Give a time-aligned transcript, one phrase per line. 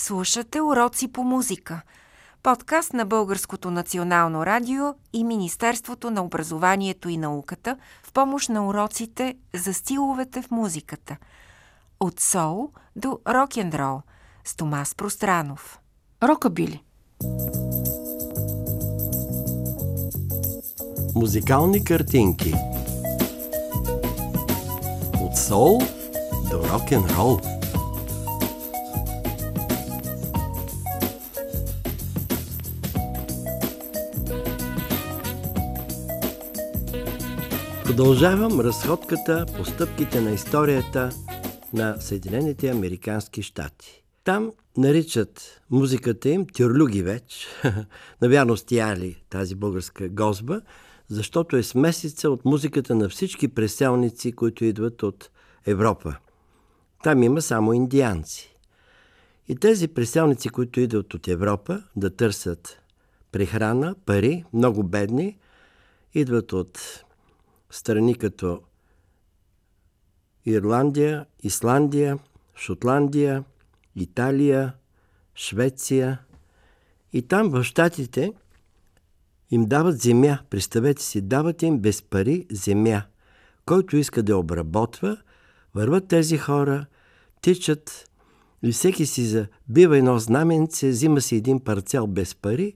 [0.00, 1.80] Слушате уроци по музика.
[2.42, 9.36] Подкаст на Българското национално радио и Министерството на образованието и науката в помощ на уроците
[9.54, 11.16] за стиловете в музиката.
[12.00, 14.00] От сол до рок-н-рол
[14.44, 15.78] с Томас Пространов.
[16.22, 16.82] Рокабили.
[21.14, 22.54] Музикални картинки
[25.20, 25.78] От сол
[26.50, 27.57] до рок-н-рол
[37.88, 41.10] Продължавам разходката по стъпките на историята
[41.72, 44.04] на Съединените Американски щати.
[44.24, 47.46] Там наричат музиката им тюрлюги веч,
[48.22, 50.60] навярно стияли тази българска гозба,
[51.08, 55.30] защото е смесица от музиката на всички преселници, които идват от
[55.66, 56.16] Европа.
[57.02, 58.56] Там има само индианци.
[59.48, 62.82] И тези преселници, които идват от Европа да търсят
[63.32, 65.38] прехрана, пари, много бедни,
[66.14, 67.04] идват от
[67.70, 68.60] страни като
[70.46, 72.18] Ирландия, Исландия,
[72.56, 73.44] Шотландия,
[73.96, 74.74] Италия,
[75.34, 76.18] Швеция.
[77.12, 78.32] И там в Штатите
[79.50, 80.38] им дават земя.
[80.50, 83.02] Представете си, дават им без пари земя.
[83.66, 85.16] Който иска да обработва,
[85.74, 86.86] върват тези хора,
[87.40, 88.10] тичат
[88.62, 92.74] и всеки си забива едно знаменце, взима си един парцел без пари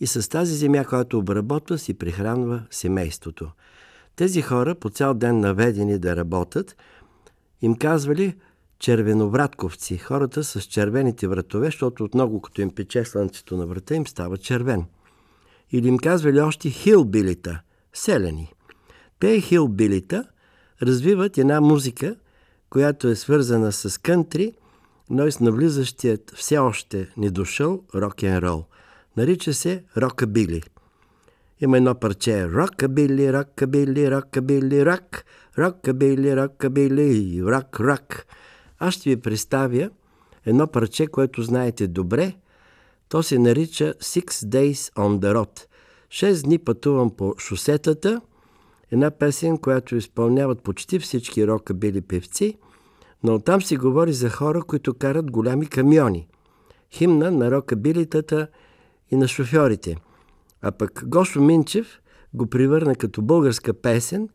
[0.00, 3.50] и с тази земя, която обработва, си прихранва семейството.
[4.16, 6.76] Тези хора, по цял ден наведени да работят,
[7.62, 8.36] им казвали
[8.78, 14.06] червеновратковци, хората с червените вратове, защото от много като им пече слънцето на врата, им
[14.06, 14.84] става червен.
[15.72, 17.60] Или им казвали още хилбилита,
[17.92, 18.52] селени.
[19.18, 20.24] Те хилбилита
[20.82, 22.16] развиват една музика,
[22.70, 24.52] която е свързана с кънтри,
[25.10, 28.64] но и с навлизащият все още недошъл рок-н-рол.
[29.16, 30.62] Нарича се рокабили.
[31.62, 35.24] Има едно парче Рокабили, рокабили, рокабили, рок,
[35.58, 38.26] рокабили, рокабили, рок, рок.
[38.78, 39.90] Аз ще ви представя
[40.46, 42.34] едно парче, което знаете добре.
[43.08, 45.66] То се нарича Six Days on the Road.
[46.10, 48.20] Шест дни пътувам по шосетата.
[48.90, 52.58] Една песен, която изпълняват почти всички рокабили певци,
[53.22, 56.28] но там се говори за хора, които карат голями камиони.
[56.92, 58.46] Химна на рокабилитата
[59.10, 59.96] и на шофьорите–
[60.62, 62.00] а пък Гошо Минчев
[62.34, 64.28] го привърна като българска песен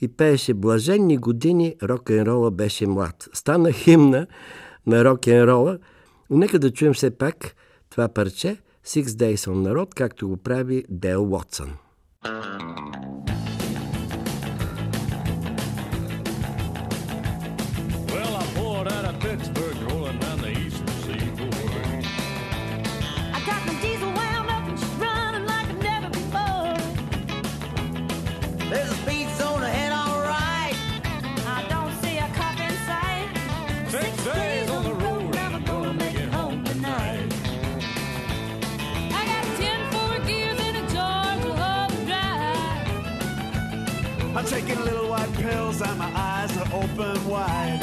[0.00, 3.28] и пееше блаженни години рок-н-рола беше млад.
[3.32, 4.26] Стана химна
[4.86, 5.78] на рок-н-рола.
[6.30, 7.54] Нека да чуем все пак
[7.90, 8.56] това парче
[8.86, 11.70] Six Days on Road, както го прави Дел Уотсън.
[44.42, 47.78] I'm taking little white pills and my eyes are open wide.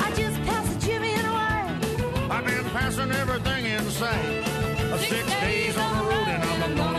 [0.00, 2.30] I just passed the Jimmy and Wine.
[2.30, 4.46] I've been passing everything in sight.
[5.00, 6.97] Six days on the road and I'm gonna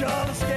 [0.00, 0.49] Just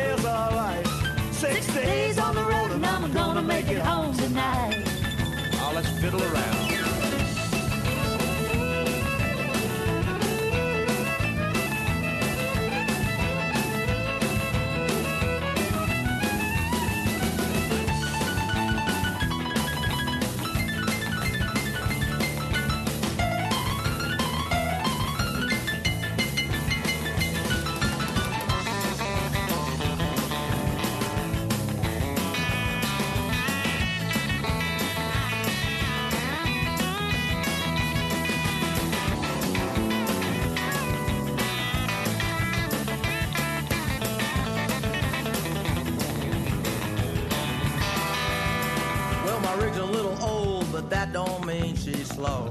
[52.24, 52.42] slow.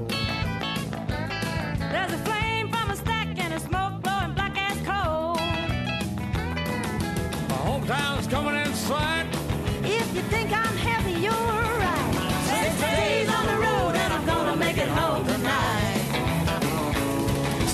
[1.93, 5.35] There's a flame from a stack and a smoke blowing black as coal.
[7.51, 9.27] My hometown's coming in sight.
[9.99, 11.49] If you think I'm heavy, you're
[11.85, 12.13] right.
[12.51, 16.01] Six days on the road and I'm gonna make it home tonight.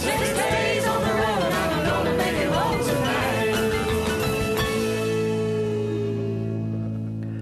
[0.06, 3.56] Six days on the road and I'm gonna make it home tonight.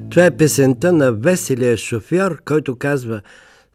[0.10, 3.22] Това е песента на веселия шофьор, който казва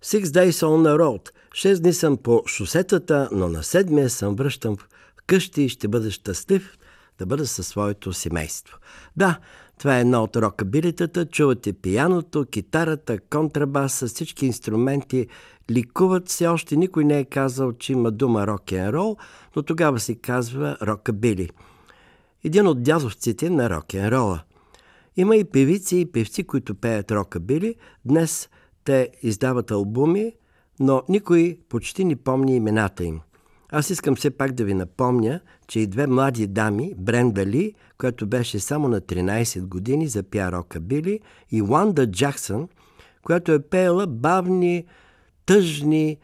[0.03, 1.31] Six days on the road.
[1.55, 4.87] Шест дни съм по шосетата, но на седмия съм връщам в
[5.27, 6.79] къщи и ще бъда щастлив
[7.19, 8.79] да бъда със своето семейство.
[9.17, 9.39] Да,
[9.79, 11.27] това е една от рокабилитата.
[11.27, 15.27] Чувате пияното, китарата, контрабаса, всички инструменти
[15.71, 16.29] ликуват.
[16.29, 19.17] Все още никой не е казал, че има дума рок н рол,
[19.57, 21.51] но тогава се казва рокабили.
[22.45, 24.43] Един от дядовците на рок н рола.
[25.17, 27.75] Има и певици и певци, които пеят рокабили.
[28.05, 28.49] Днес
[28.85, 30.33] те издават албуми,
[30.81, 33.21] но никой почти не помни имената им.
[33.75, 38.27] Аз искам все пак да ви напомня, че и две млади дами, Бренда Ли, която
[38.27, 41.21] беше само на 13 години, запя рокабили,
[41.51, 42.69] и Уанда Джаксън,
[43.23, 44.85] която е пеела бавни,
[45.47, 46.19] тъжни,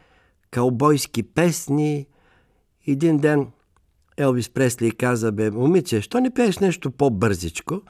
[0.50, 2.06] каубойски песни.
[2.86, 3.46] Един ден
[4.16, 7.82] Елвис Пресли каза, бе, момиче, що не пееш нещо по-бързичко?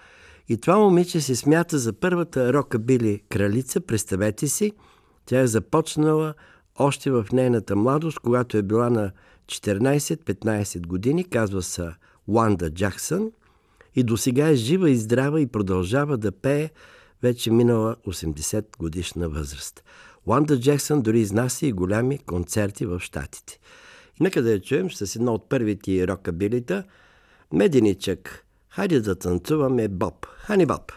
[0.48, 4.72] И това момиче се смята за първата рокабили кралица, представете си.
[5.26, 6.34] Тя е започнала
[6.78, 9.12] още в нейната младост, когато е била на
[9.46, 11.88] 14-15 години, казва се
[12.26, 13.32] Уанда Джаксън.
[13.96, 16.70] И до сега е жива и здрава и продължава да пее
[17.22, 19.84] вече минала 80 годишна възраст.
[20.26, 23.58] Уанда Джексън дори изнася и голями концерти в Штатите.
[24.20, 26.84] И нека да я чуем с едно от първите рокабилита.
[27.52, 28.47] Меденичък.
[28.78, 30.34] Hij deed dat dan toe met Bob.
[30.46, 30.92] Honey Bob.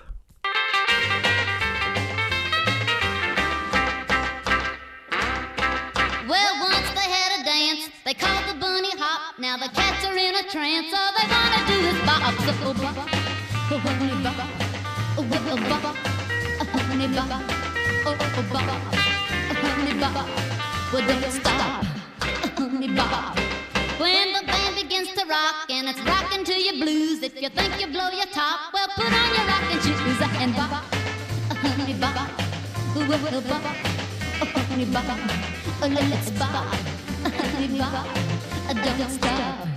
[6.28, 9.38] Well, once they had a dance, they called the bunny hop.
[9.38, 12.22] Now the cats are in a trance, all they wanna do is bop.
[12.24, 12.34] Oh,
[12.66, 12.98] oh bop,
[13.72, 14.40] oh, honey bop,
[15.18, 15.86] oh, oh, bop,
[16.62, 17.32] oh, honey bop,
[18.06, 18.68] oh, oh, bop,
[20.14, 20.28] bop.
[20.94, 21.86] Well, don't stop,
[22.22, 23.40] oh, honey bop.
[24.00, 24.31] When
[25.22, 28.74] to rock and it's rocking to your blues, if you think you blow your top,
[28.74, 30.84] well, put on your rocking shoes and bop,
[31.62, 32.30] honey bop,
[32.96, 33.62] oh, bop.
[34.68, 35.04] Honey bop,
[35.82, 36.66] oh, let's bop,
[37.52, 38.06] honey bop,
[38.68, 39.68] oh, don't stop,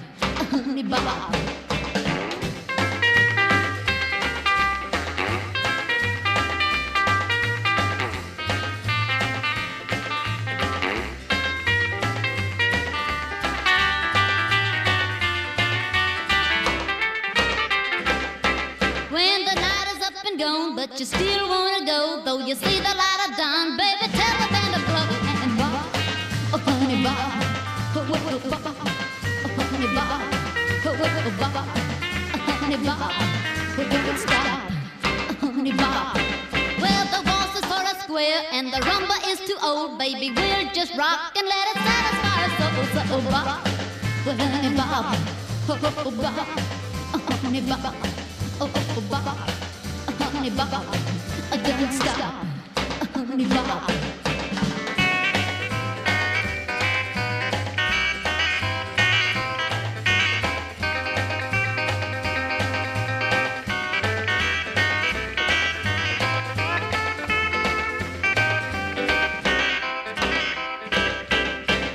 [0.50, 1.63] honey bop.
[20.88, 24.06] but you still wanna go, though you see the light of dawn, baby.
[24.12, 25.06] Tell the band to blow
[25.42, 25.88] and walk
[26.52, 27.24] a funny bar,
[27.94, 28.60] a funny bar,
[29.44, 30.20] a funny bar,
[32.34, 33.12] a funny bar,
[33.78, 34.60] we don't stop,
[35.30, 36.12] a funny bar.
[36.80, 40.32] Well, the waltz is for a square and the rumba is too old, baby.
[40.36, 42.84] We'll just rock and let it satisfy our soul.
[42.92, 45.16] So, oh, bar, a funny bar,
[45.66, 46.46] a funny bar,
[47.14, 47.62] a funny
[48.60, 49.43] oh, oh, bar.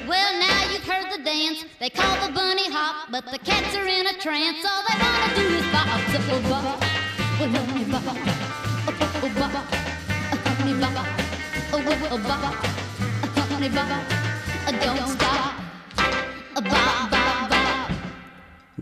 [0.07, 0.39] Well.
[1.79, 4.65] They call the bunny hop, but the cats are in a trance.
[4.65, 6.83] All they wanna do is bop, so bop,
[7.41, 8.38] oh, honey, bop,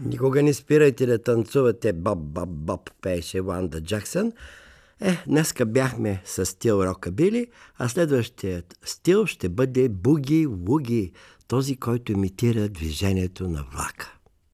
[0.06, 4.32] Никога не спирайте да танцувате Боб, Боб, Боб, пееше Ванда Джаксън.
[5.02, 7.48] Е, днеска бяхме с стил рокабили,
[7.78, 11.12] а следващият стил ще бъде буги-вуги,
[11.48, 14.17] този, който имитира движението на влака.